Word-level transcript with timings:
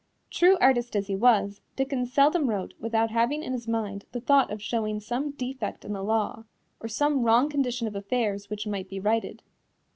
True 0.31 0.57
artist 0.59 0.95
as 0.95 1.05
he 1.05 1.15
was, 1.15 1.61
Dickens 1.75 2.11
seldom 2.11 2.49
wrote 2.49 2.73
without 2.79 3.11
having 3.11 3.43
in 3.43 3.53
his 3.53 3.67
mind 3.67 4.05
the 4.13 4.19
thought 4.19 4.49
of 4.51 4.59
showing 4.59 4.99
some 4.99 5.29
defect 5.29 5.85
in 5.85 5.93
the 5.93 6.01
law, 6.03 6.45
or 6.79 6.87
some 6.87 7.21
wrong 7.21 7.49
condition 7.51 7.87
of 7.87 7.95
affairs 7.95 8.49
which 8.49 8.65
might 8.65 8.89
be 8.89 8.99
righted. 8.99 9.43